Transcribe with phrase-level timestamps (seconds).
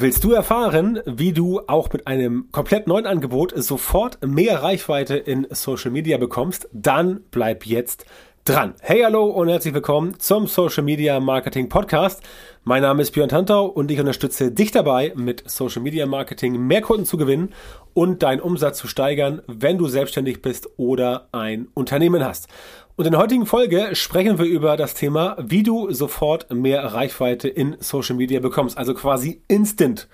[0.00, 5.48] Willst du erfahren, wie du auch mit einem komplett neuen Angebot sofort mehr Reichweite in
[5.50, 6.68] Social Media bekommst?
[6.72, 8.06] Dann bleib jetzt
[8.48, 8.72] dran.
[8.80, 12.22] Hey, hallo und herzlich willkommen zum Social Media Marketing Podcast.
[12.64, 16.80] Mein Name ist Björn Tantau und ich unterstütze dich dabei, mit Social Media Marketing mehr
[16.80, 17.52] Kunden zu gewinnen
[17.92, 22.48] und deinen Umsatz zu steigern, wenn du selbstständig bist oder ein Unternehmen hast.
[22.96, 27.48] Und in der heutigen Folge sprechen wir über das Thema, wie du sofort mehr Reichweite
[27.48, 28.78] in Social Media bekommst.
[28.78, 30.08] Also quasi instant.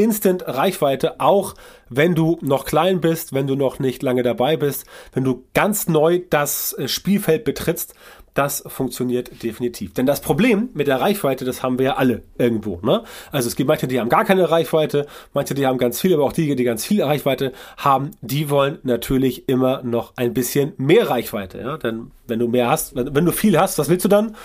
[0.00, 1.54] Instant Reichweite, auch
[1.88, 5.88] wenn du noch klein bist, wenn du noch nicht lange dabei bist, wenn du ganz
[5.88, 7.94] neu das äh, Spielfeld betrittst
[8.34, 9.94] das funktioniert definitiv.
[9.94, 12.80] Denn das Problem mit der Reichweite, das haben wir ja alle irgendwo.
[12.82, 13.02] Ne?
[13.32, 16.24] Also es gibt manche, die haben gar keine Reichweite, manche, die haben ganz viel, aber
[16.24, 21.10] auch die, die ganz viel Reichweite haben, die wollen natürlich immer noch ein bisschen mehr
[21.10, 21.58] Reichweite.
[21.58, 21.76] Ja?
[21.76, 24.36] Denn wenn du mehr hast, wenn, wenn du viel hast, was willst du dann?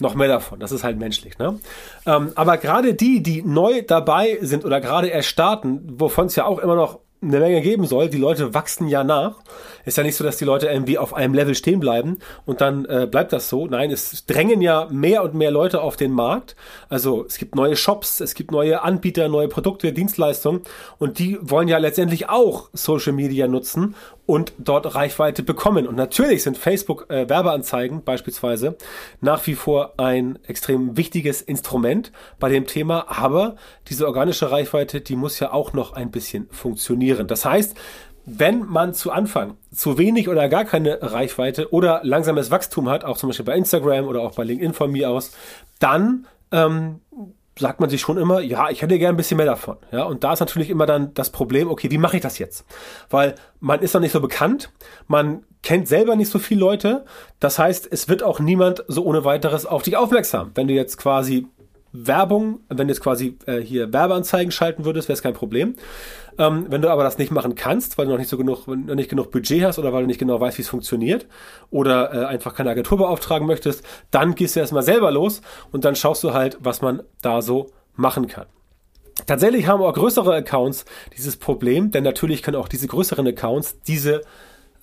[0.00, 0.60] Noch mehr davon.
[0.60, 1.38] Das ist halt menschlich.
[1.38, 1.58] Ne?
[2.06, 6.44] Ähm, aber gerade die, die neu dabei sind oder gerade erst starten, wovon es ja
[6.44, 8.08] auch immer noch eine Menge geben soll.
[8.08, 9.36] Die Leute wachsen ja nach.
[9.84, 12.84] Ist ja nicht so, dass die Leute irgendwie auf einem Level stehen bleiben und dann
[12.86, 13.66] äh, bleibt das so.
[13.66, 16.56] Nein, es drängen ja mehr und mehr Leute auf den Markt.
[16.88, 20.62] Also es gibt neue Shops, es gibt neue Anbieter, neue Produkte, Dienstleistungen
[20.98, 23.94] und die wollen ja letztendlich auch Social Media nutzen
[24.30, 25.88] und dort Reichweite bekommen.
[25.88, 28.76] Und natürlich sind Facebook äh, Werbeanzeigen beispielsweise
[29.20, 33.56] nach wie vor ein extrem wichtiges Instrument bei dem Thema, aber
[33.88, 37.26] diese organische Reichweite, die muss ja auch noch ein bisschen funktionieren.
[37.26, 37.76] Das heißt,
[38.24, 43.16] wenn man zu Anfang zu wenig oder gar keine Reichweite oder langsames Wachstum hat, auch
[43.16, 45.32] zum Beispiel bei Instagram oder auch bei LinkedIn von mir aus,
[45.80, 47.00] dann ähm,
[47.60, 49.76] sagt man sich schon immer, ja, ich hätte gern ein bisschen mehr davon.
[49.92, 52.64] Ja, und da ist natürlich immer dann das Problem, okay, wie mache ich das jetzt?
[53.10, 54.72] Weil man ist noch nicht so bekannt,
[55.06, 57.04] man kennt selber nicht so viele Leute.
[57.38, 60.52] Das heißt, es wird auch niemand so ohne weiteres auf dich aufmerksam.
[60.54, 61.46] Wenn du jetzt quasi
[61.92, 65.74] Werbung, wenn du jetzt quasi äh, hier Werbeanzeigen schalten würdest, wäre es kein Problem.
[66.38, 68.94] Ähm, wenn du aber das nicht machen kannst, weil du noch nicht so genug, noch
[68.94, 71.26] nicht genug Budget hast oder weil du nicht genau weißt, wie es funktioniert
[71.70, 75.42] oder äh, einfach keine Agentur beauftragen möchtest, dann gehst du erstmal selber los
[75.72, 78.46] und dann schaust du halt, was man da so machen kann.
[79.26, 80.84] Tatsächlich haben auch größere Accounts
[81.16, 84.22] dieses Problem, denn natürlich können auch diese größeren Accounts diese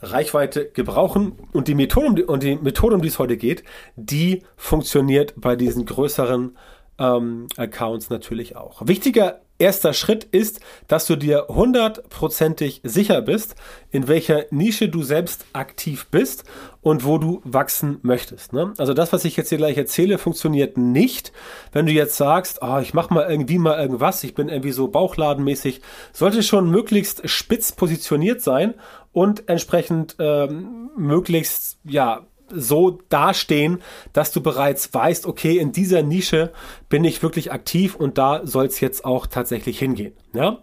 [0.02, 3.64] Reichweite gebrauchen und die Methode, und die Methode, um die es heute geht,
[3.96, 6.56] die funktioniert bei diesen größeren
[7.00, 8.88] ähm, Accounts natürlich auch.
[8.88, 13.56] Wichtiger erster Schritt ist, dass du dir hundertprozentig sicher bist,
[13.92, 16.44] in welcher Nische du selbst aktiv bist
[16.82, 18.54] und wo du wachsen möchtest.
[18.54, 18.74] Ne?
[18.78, 21.32] Also das, was ich jetzt hier gleich erzähle, funktioniert nicht.
[21.72, 24.88] Wenn du jetzt sagst, oh, ich mache mal irgendwie mal irgendwas, ich bin irgendwie so
[24.88, 25.82] bauchladenmäßig,
[26.14, 28.76] sollte schon möglichst spitz positioniert sein
[29.12, 33.82] und entsprechend ähm, möglichst ja so dastehen,
[34.14, 36.52] dass du bereits weißt, okay, in dieser Nische
[36.90, 40.14] bin ich wirklich aktiv und da soll es jetzt auch tatsächlich hingehen.
[40.34, 40.60] Ja?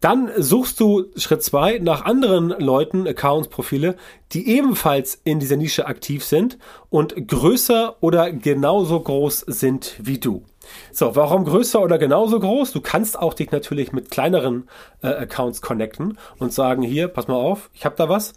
[0.00, 3.96] Dann suchst du Schritt zwei nach anderen Leuten, Accounts, Profile,
[4.32, 6.58] die ebenfalls in dieser Nische aktiv sind
[6.90, 10.44] und größer oder genauso groß sind wie du.
[10.92, 12.72] So, warum größer oder genauso groß?
[12.72, 14.68] Du kannst auch dich natürlich mit kleineren
[15.02, 18.34] äh, Accounts connecten und sagen, hier, pass mal auf, ich habe da was.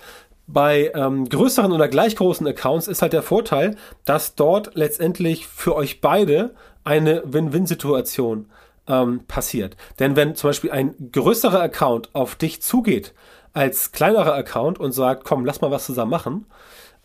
[0.51, 5.75] Bei ähm, größeren oder gleich großen Accounts ist halt der Vorteil, dass dort letztendlich für
[5.75, 8.49] euch beide eine Win-Win-Situation
[8.87, 9.77] ähm, passiert.
[9.99, 13.13] Denn wenn zum Beispiel ein größerer Account auf dich zugeht
[13.53, 16.45] als kleinerer Account und sagt, komm, lass mal was zusammen machen,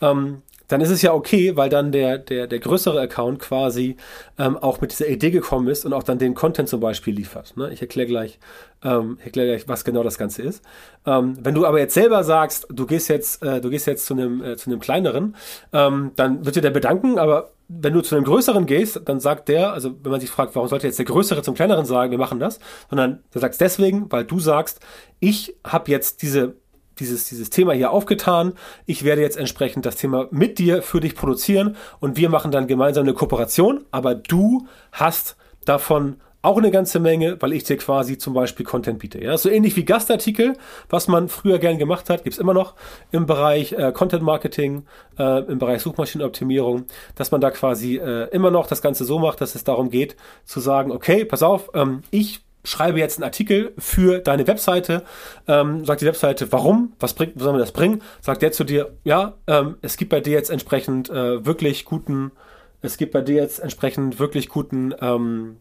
[0.00, 3.96] ähm, dann ist es ja okay, weil dann der, der, der größere Account quasi
[4.38, 7.56] ähm, auch mit dieser Idee gekommen ist und auch dann den Content zum Beispiel liefert.
[7.56, 7.70] Ne?
[7.72, 8.38] Ich erkläre gleich,
[8.82, 10.64] ähm, erkläre gleich, was genau das Ganze ist.
[11.06, 14.14] Ähm, wenn du aber jetzt selber sagst, du gehst jetzt, äh, du gehst jetzt zu
[14.14, 15.36] einem, äh, zu einem kleineren,
[15.72, 19.48] ähm, dann wird dir der bedanken, aber wenn du zu einem größeren gehst, dann sagt
[19.48, 22.18] der, also wenn man sich fragt, warum sollte jetzt der größere zum kleineren sagen, wir
[22.18, 22.60] machen das,
[22.90, 24.80] sondern du sagst deswegen, weil du sagst,
[25.18, 26.56] ich habe jetzt diese
[26.98, 28.54] dieses, dieses Thema hier aufgetan.
[28.86, 32.66] Ich werde jetzt entsprechend das Thema mit dir für dich produzieren und wir machen dann
[32.66, 38.18] gemeinsam eine Kooperation, aber du hast davon auch eine ganze Menge, weil ich dir quasi
[38.18, 39.18] zum Beispiel Content biete.
[39.22, 40.54] Ja, so ähnlich wie Gastartikel,
[40.90, 42.74] was man früher gern gemacht hat, gibt's immer noch
[43.10, 44.84] im Bereich äh, Content Marketing,
[45.18, 46.84] äh, im Bereich Suchmaschinenoptimierung,
[47.14, 50.16] dass man da quasi äh, immer noch das Ganze so macht, dass es darum geht,
[50.44, 55.04] zu sagen, okay, pass auf, ähm, ich schreibe jetzt einen Artikel für deine Webseite,
[55.46, 58.02] ähm, sagt die Webseite, warum, was bringt, soll mir das bringen?
[58.20, 62.32] Sagt der zu dir, ja, ähm, es gibt bei dir jetzt entsprechend äh, wirklich guten,
[62.80, 65.56] es gibt bei dir jetzt entsprechend wirklich guten, ähm,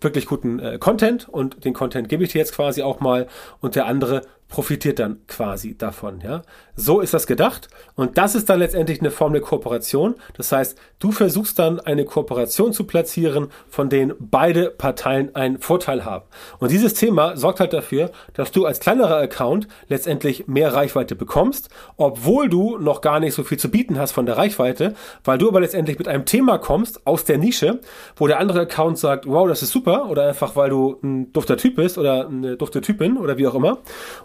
[0.00, 3.28] wirklich guten äh, Content und den Content gebe ich dir jetzt quasi auch mal
[3.60, 6.20] und der andere profitiert dann quasi davon.
[6.20, 6.42] Ja?
[6.76, 7.68] So ist das gedacht.
[7.94, 10.14] Und das ist dann letztendlich eine Form der Kooperation.
[10.36, 16.04] Das heißt, du versuchst dann eine Kooperation zu platzieren, von denen beide Parteien einen Vorteil
[16.04, 16.26] haben.
[16.58, 21.70] Und dieses Thema sorgt halt dafür, dass du als kleinerer Account letztendlich mehr Reichweite bekommst,
[21.96, 24.92] obwohl du noch gar nicht so viel zu bieten hast von der Reichweite,
[25.24, 27.80] weil du aber letztendlich mit einem Thema kommst aus der Nische,
[28.16, 31.56] wo der andere Account sagt, wow, das ist super, oder einfach weil du ein dufter
[31.56, 33.78] Typ bist oder eine dufte Typin oder wie auch immer.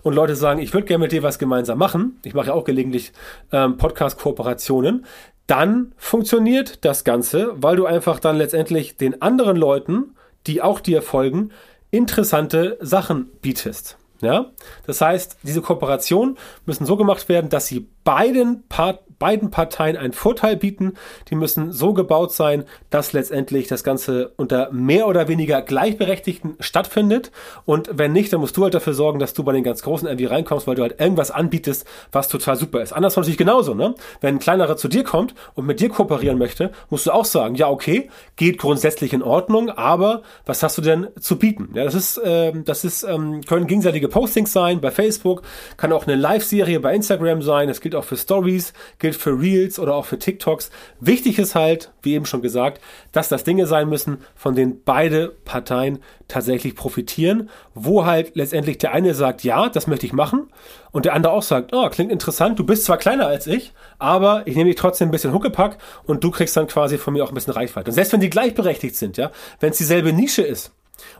[0.03, 2.63] Und Leute sagen, ich würde gerne mit dir was gemeinsam machen, ich mache ja auch
[2.63, 3.13] gelegentlich
[3.51, 5.05] ähm, Podcast-Kooperationen,
[5.45, 10.15] dann funktioniert das Ganze, weil du einfach dann letztendlich den anderen Leuten,
[10.47, 11.51] die auch dir folgen,
[11.91, 13.97] interessante Sachen bietest.
[14.19, 14.47] Ja,
[14.87, 20.13] das heißt, diese Kooperationen müssen so gemacht werden, dass sie beiden Part beiden Parteien einen
[20.13, 20.93] Vorteil bieten.
[21.29, 27.31] Die müssen so gebaut sein, dass letztendlich das Ganze unter mehr oder weniger Gleichberechtigten stattfindet.
[27.65, 30.07] Und wenn nicht, dann musst du halt dafür sorgen, dass du bei den ganz Großen
[30.07, 32.93] irgendwie reinkommst, weil du halt irgendwas anbietest, was total super ist.
[32.93, 33.95] Andersrum natürlich genauso, ne?
[34.21, 37.55] Wenn ein kleinerer zu dir kommt und mit dir kooperieren möchte, musst du auch sagen,
[37.55, 41.69] ja, okay, geht grundsätzlich in Ordnung, aber was hast du denn zu bieten?
[41.73, 45.41] Ja, das ist, äh, das ist, ähm, können gegenseitige Postings sein bei Facebook,
[45.75, 48.73] kann auch eine Live-Serie bei Instagram sein, das gilt auch für Stories,
[49.07, 50.69] gilt für Reels oder auch für TikToks.
[50.99, 52.81] Wichtig ist halt, wie eben schon gesagt,
[53.13, 58.91] dass das Dinge sein müssen, von denen beide Parteien tatsächlich profitieren, wo halt letztendlich der
[58.91, 60.49] eine sagt, ja, das möchte ich machen
[60.91, 64.45] und der andere auch sagt, oh, klingt interessant, du bist zwar kleiner als ich, aber
[64.45, 67.29] ich nehme dich trotzdem ein bisschen Huckepack und du kriegst dann quasi von mir auch
[67.29, 67.91] ein bisschen Reichweite.
[67.91, 69.31] Und selbst wenn die gleichberechtigt sind, ja,
[69.61, 70.73] wenn es dieselbe Nische ist,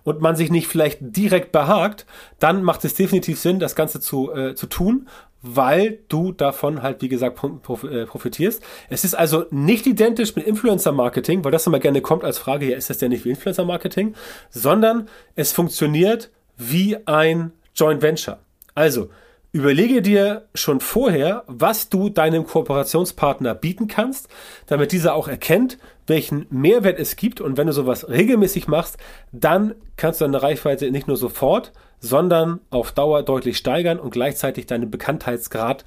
[0.04, 2.06] und man sich nicht vielleicht direkt behagt,
[2.40, 5.07] dann macht es definitiv Sinn, das Ganze zu, äh, zu tun,
[5.42, 8.62] weil du davon halt, wie gesagt, äh, profitierst.
[8.89, 12.78] Es ist also nicht identisch mit Influencer-Marketing, weil das immer gerne kommt als Frage, ja,
[12.78, 14.16] ist das denn nicht wie Influencer-Marketing,
[14.50, 18.39] sondern es funktioniert wie ein Joint Venture.
[18.74, 19.10] Also,
[19.57, 24.27] Überlege dir schon vorher, was du deinem Kooperationspartner bieten kannst,
[24.68, 27.42] damit dieser auch erkennt, welchen Mehrwert es gibt.
[27.42, 28.98] Und wenn du sowas regelmäßig machst,
[29.31, 34.68] dann kannst du deine Reichweite nicht nur sofort, sondern auf Dauer deutlich steigern und gleichzeitig
[34.68, 35.86] deinen Bekanntheitsgrad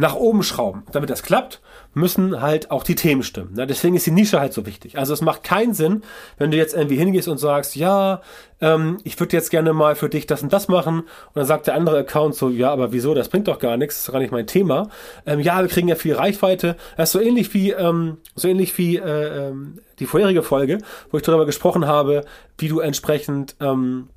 [0.00, 0.82] nach oben schrauben.
[0.92, 1.60] Damit das klappt,
[1.92, 3.54] müssen halt auch die Themen stimmen.
[3.54, 3.66] Ne?
[3.66, 4.96] Deswegen ist die Nische halt so wichtig.
[4.98, 6.02] Also es macht keinen Sinn,
[6.38, 8.22] wenn du jetzt irgendwie hingehst und sagst, ja,
[8.60, 11.00] ähm, ich würde jetzt gerne mal für dich das und das machen.
[11.00, 13.96] Und dann sagt der andere Account so, ja, aber wieso, das bringt doch gar nichts,
[13.96, 14.88] das ist gar nicht mein Thema.
[15.26, 16.76] Ähm, ja, wir kriegen ja viel Reichweite.
[16.96, 20.78] Das ist so ähnlich wie, ähm, so ähnlich wie äh, ähm, die vorherige Folge,
[21.10, 22.24] wo ich darüber gesprochen habe,
[22.56, 24.08] wie du entsprechend ähm,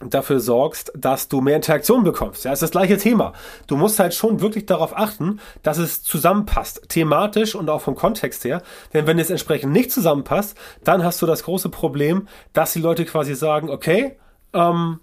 [0.00, 2.44] dafür sorgst, dass du mehr Interaktion bekommst.
[2.44, 3.32] Ja, ist das gleiche Thema.
[3.66, 8.44] Du musst halt schon wirklich darauf achten, dass es zusammenpasst, thematisch und auch vom Kontext
[8.44, 8.62] her.
[8.92, 13.04] Denn wenn es entsprechend nicht zusammenpasst, dann hast du das große Problem, dass die Leute
[13.04, 14.16] quasi sagen, okay,
[14.52, 15.00] ähm,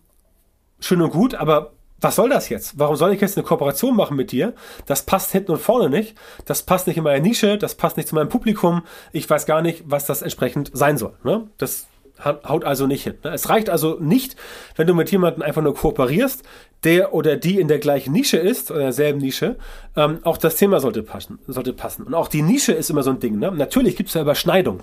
[0.79, 2.77] schön und gut, aber was soll das jetzt?
[2.77, 4.53] Warum soll ich jetzt eine Kooperation machen mit dir?
[4.85, 6.15] Das passt hinten und vorne nicht.
[6.45, 8.83] Das passt nicht in meine Nische, das passt nicht zu meinem Publikum.
[9.11, 11.13] Ich weiß gar nicht, was das entsprechend sein soll.
[11.23, 11.47] Ne?
[11.57, 11.87] Das
[12.23, 13.15] haut also nicht hin.
[13.23, 13.31] Ne?
[13.33, 14.35] Es reicht also nicht,
[14.75, 16.43] wenn du mit jemandem einfach nur kooperierst,
[16.83, 19.57] der oder die in der gleichen Nische ist, oder derselben Nische,
[19.95, 22.03] ähm, auch das Thema sollte passen, sollte passen.
[22.03, 23.39] Und auch die Nische ist immer so ein Ding.
[23.39, 23.51] Ne?
[23.51, 24.81] Natürlich gibt es ja Überschneidungen.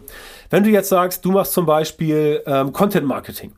[0.50, 3.52] Wenn du jetzt sagst, du machst zum Beispiel ähm, Content Marketing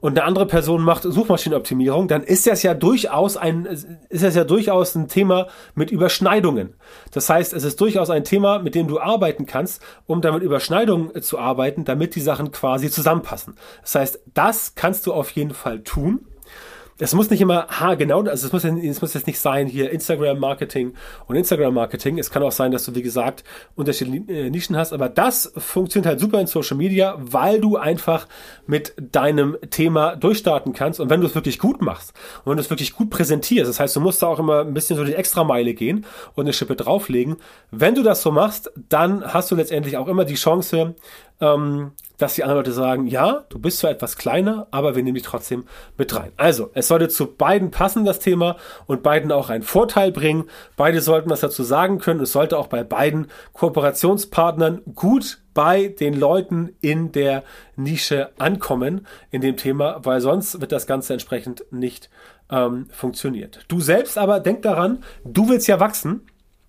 [0.00, 4.44] und eine andere Person macht Suchmaschinenoptimierung, dann ist das ja durchaus ein, ist das ja
[4.44, 6.74] durchaus ein Thema mit Überschneidungen.
[7.12, 11.14] Das heißt, es ist durchaus ein Thema, mit dem du arbeiten kannst, um damit Überschneidungen
[11.14, 13.54] äh, zu arbeiten, damit die Sachen quasi zusammenpassen.
[13.82, 16.26] Das heißt, das kannst du auf jeden Fall tun
[17.00, 20.38] es muss nicht immer ha genau, also es muss, muss jetzt nicht sein hier Instagram
[20.38, 20.94] Marketing
[21.26, 22.18] und Instagram Marketing.
[22.18, 23.42] Es kann auch sein, dass du wie gesagt
[23.74, 28.28] unterschiedliche äh, Nischen hast, aber das funktioniert halt super in Social Media, weil du einfach
[28.66, 32.12] mit deinem Thema durchstarten kannst und wenn du es wirklich gut machst
[32.44, 34.74] und wenn du es wirklich gut präsentierst, das heißt, du musst da auch immer ein
[34.74, 37.36] bisschen so die Extrameile gehen und eine Schippe drauflegen.
[37.70, 40.94] Wenn du das so machst, dann hast du letztendlich auch immer die Chance,
[41.40, 45.14] ähm, dass die anderen Leute sagen, ja, du bist zwar etwas kleiner, aber wir nehmen
[45.14, 45.64] dich trotzdem
[45.96, 46.32] mit rein.
[46.36, 48.56] Also, es sollte zu beiden passen, das Thema,
[48.86, 50.44] und beiden auch einen Vorteil bringen.
[50.76, 52.20] Beide sollten was dazu sagen können.
[52.20, 57.42] Es sollte auch bei beiden Kooperationspartnern gut bei den Leuten in der
[57.74, 62.10] Nische ankommen in dem Thema, weil sonst wird das Ganze entsprechend nicht
[62.50, 63.64] ähm, funktioniert.
[63.68, 66.26] Du selbst aber denk daran, du willst ja wachsen.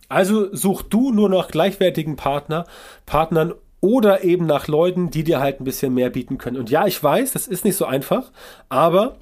[0.10, 2.66] Also such du nur noch gleichwertigen Partner,
[3.06, 6.58] Partnern oder eben nach Leuten, die dir halt ein bisschen mehr bieten können.
[6.58, 8.32] Und ja, ich weiß, das ist nicht so einfach,
[8.70, 9.18] aber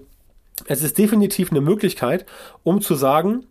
[0.65, 2.25] es ist definitiv eine Möglichkeit,
[2.63, 3.45] um zu sagen,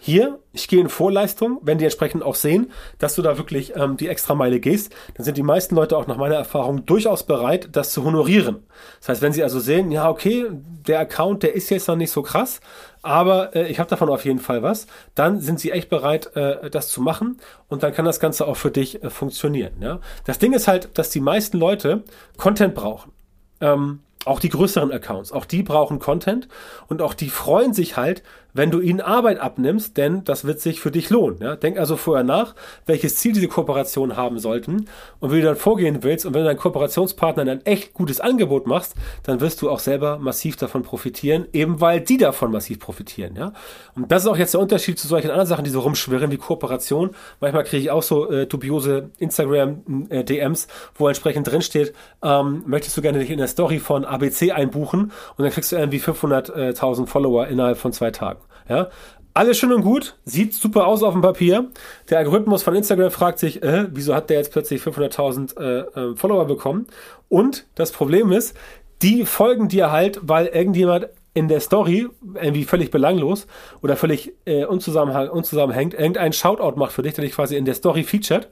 [0.00, 3.96] hier, ich gehe in Vorleistung, wenn die entsprechend auch sehen, dass du da wirklich ähm,
[3.96, 7.70] die extra Meile gehst, dann sind die meisten Leute auch nach meiner Erfahrung durchaus bereit,
[7.72, 8.64] das zu honorieren.
[9.00, 10.46] Das heißt, wenn sie also sehen, ja, okay,
[10.86, 12.60] der Account, der ist jetzt noch nicht so krass,
[13.02, 16.70] aber äh, ich habe davon auf jeden Fall was, dann sind sie echt bereit, äh,
[16.70, 17.38] das zu machen
[17.68, 19.74] und dann kann das Ganze auch für dich äh, funktionieren.
[19.80, 20.00] Ja?
[20.24, 22.02] Das Ding ist halt, dass die meisten Leute
[22.36, 23.12] Content brauchen.
[23.60, 26.48] Ähm, auch die größeren Accounts, auch die brauchen Content
[26.88, 28.22] und auch die freuen sich halt,
[28.58, 31.38] wenn du ihnen Arbeit abnimmst, denn das wird sich für dich lohnen.
[31.40, 31.56] Ja?
[31.56, 32.54] Denk also vorher nach,
[32.86, 34.86] welches Ziel diese Kooperation haben sollten
[35.20, 36.26] und wie du dann vorgehen willst.
[36.26, 40.56] Und wenn du deinen ein echt gutes Angebot machst, dann wirst du auch selber massiv
[40.56, 43.36] davon profitieren, eben weil die davon massiv profitieren.
[43.36, 43.52] Ja?
[43.94, 46.38] Und das ist auch jetzt der Unterschied zu solchen anderen Sachen, die so rumschwirren wie
[46.38, 47.10] Kooperation.
[47.40, 53.02] Manchmal kriege ich auch so äh, dubiose Instagram-DMs, äh, wo entsprechend drinsteht, ähm, möchtest du
[53.02, 57.46] gerne dich in der Story von ABC einbuchen und dann kriegst du irgendwie 500.000 Follower
[57.46, 58.40] innerhalb von zwei Tagen.
[58.68, 58.88] Ja,
[59.34, 61.68] alles schön und gut, sieht super aus auf dem Papier.
[62.10, 66.16] Der Algorithmus von Instagram fragt sich, äh, wieso hat der jetzt plötzlich 500.000 äh, äh,
[66.16, 66.88] Follower bekommen?
[67.28, 68.56] Und das Problem ist,
[69.00, 73.46] die folgen dir halt, weil irgendjemand in der Story irgendwie völlig belanglos
[73.80, 78.02] oder völlig äh, unzusammenhängt irgendeinen Shoutout macht für dich, der dich quasi in der Story
[78.02, 78.48] featured.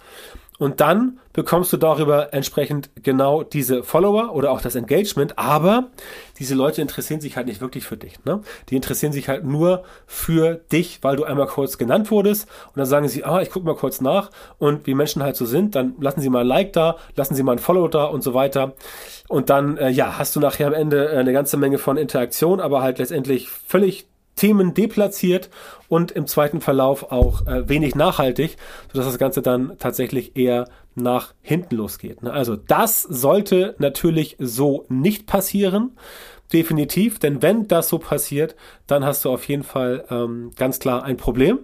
[0.59, 5.39] Und dann bekommst du darüber entsprechend genau diese Follower oder auch das Engagement.
[5.39, 5.91] Aber
[6.39, 8.25] diese Leute interessieren sich halt nicht wirklich für dich.
[8.25, 8.41] Ne?
[8.71, 12.49] Die interessieren sich halt nur für dich, weil du einmal kurz genannt wurdest.
[12.69, 14.31] Und dann sagen sie, ah, ich gucke mal kurz nach.
[14.59, 17.43] Und wie Menschen halt so sind, dann lassen sie mal ein Like da, lassen sie
[17.43, 18.75] mal ein Follow da und so weiter.
[19.29, 22.81] Und dann, äh, ja, hast du nachher am Ende eine ganze Menge von Interaktion, aber
[22.83, 24.07] halt letztendlich völlig
[24.37, 25.51] Themen deplatziert
[25.89, 28.57] und im zweiten Verlauf auch äh, wenig nachhaltig,
[28.93, 32.23] sodass das Ganze dann tatsächlich eher nach hinten losgeht.
[32.23, 32.33] Ne?
[32.33, 35.97] Also das sollte natürlich so nicht passieren.
[36.53, 38.55] Definitiv, denn wenn das so passiert,
[38.87, 41.59] dann hast du auf jeden Fall ähm, ganz klar ein Problem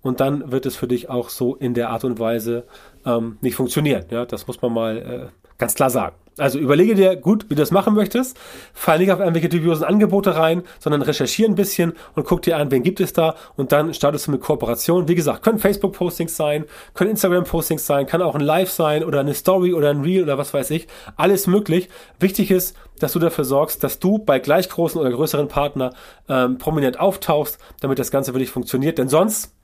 [0.00, 2.64] und dann wird es für dich auch so in der Art und Weise
[3.04, 4.04] ähm, nicht funktionieren.
[4.10, 5.26] Ja, das muss man mal äh,
[5.58, 6.14] ganz klar sagen.
[6.38, 8.38] Also überlege dir gut, wie du das machen möchtest.
[8.72, 12.70] Fall nicht auf irgendwelche dubiosen Angebote rein, sondern recherchiere ein bisschen und guck dir an,
[12.70, 15.08] wen gibt es da und dann startest du mit Kooperation.
[15.08, 16.64] Wie gesagt, können Facebook-Postings sein,
[16.94, 20.38] können Instagram-Postings sein, kann auch ein Live sein oder eine Story oder ein Reel oder
[20.38, 20.88] was weiß ich.
[21.16, 21.88] Alles möglich.
[22.20, 25.92] Wichtig ist, dass du dafür sorgst, dass du bei gleich großen oder größeren Partner
[26.28, 28.98] ähm, prominent auftauchst, damit das Ganze wirklich funktioniert.
[28.98, 29.54] Denn sonst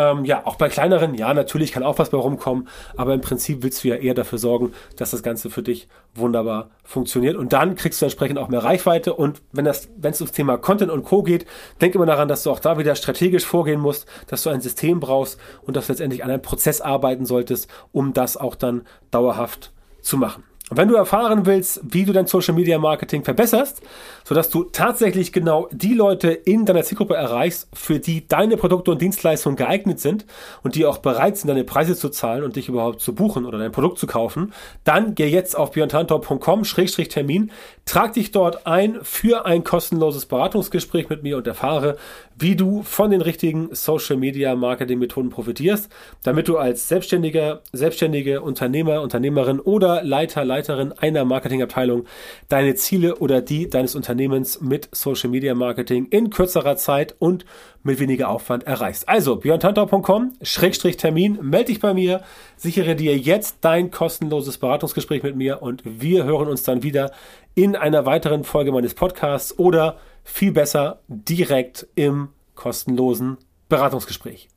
[0.00, 3.62] ähm, ja, auch bei kleineren, ja, natürlich kann auch was bei rumkommen, aber im Prinzip
[3.62, 7.36] willst du ja eher dafür sorgen, dass das Ganze für dich wunderbar funktioniert.
[7.36, 9.14] Und dann kriegst du entsprechend auch mehr Reichweite.
[9.14, 11.22] Und wenn es ums Thema Content und Co.
[11.22, 11.46] geht,
[11.80, 15.00] denk immer daran, dass du auch da wieder strategisch vorgehen musst, dass du ein System
[15.00, 19.72] brauchst und dass du letztendlich an einem Prozess arbeiten solltest, um das auch dann dauerhaft
[20.00, 20.44] zu machen.
[20.72, 23.82] Wenn du erfahren willst, wie du dein Social Media Marketing verbesserst,
[24.24, 29.02] sodass du tatsächlich genau die Leute in deiner Zielgruppe erreichst, für die deine Produkte und
[29.02, 30.26] Dienstleistungen geeignet sind
[30.62, 33.58] und die auch bereit sind, deine Preise zu zahlen und dich überhaupt zu buchen oder
[33.58, 34.52] dein Produkt zu kaufen,
[34.84, 37.50] dann geh jetzt auf björntantor.com-termin,
[37.84, 41.96] trag dich dort ein für ein kostenloses Beratungsgespräch mit mir und erfahre,
[42.38, 45.90] wie du von den richtigen Social Media Marketing Methoden profitierst,
[46.22, 52.04] damit du als Selbstständiger, selbstständige Unternehmer, Unternehmerin oder Leiter, Leiter Leiterin einer Marketingabteilung
[52.48, 57.46] deine Ziele oder die deines Unternehmens mit Social Media Marketing in kürzerer Zeit und
[57.82, 59.08] mit weniger Aufwand erreichst.
[59.08, 62.22] Also björntantau.com Schrägstrich Termin, melde dich bei mir,
[62.56, 67.12] sichere dir jetzt dein kostenloses Beratungsgespräch mit mir und wir hören uns dann wieder
[67.54, 73.38] in einer weiteren Folge meines Podcasts oder viel besser direkt im kostenlosen
[73.70, 74.48] Beratungsgespräch.